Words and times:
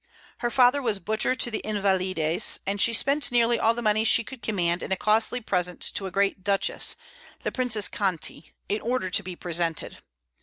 Her 0.39 0.49
father 0.49 0.81
was 0.81 0.97
butcher 0.97 1.35
to 1.35 1.51
the 1.51 1.59
Invalides, 1.63 2.59
and 2.65 2.81
she 2.81 2.91
spent 2.91 3.31
nearly 3.31 3.59
all 3.59 3.75
the 3.75 3.83
money 3.83 4.03
she 4.03 4.23
could 4.23 4.41
command 4.41 4.81
in 4.81 4.91
a 4.91 4.95
costly 4.97 5.41
present 5.41 5.79
to 5.93 6.07
a 6.07 6.11
great 6.11 6.43
duchess, 6.43 6.95
the 7.43 7.51
Princess 7.51 7.87
Conti, 7.87 8.51
in 8.67 8.81
order 8.81 9.11
to 9.11 9.21
be 9.21 9.35
presented. 9.35 9.99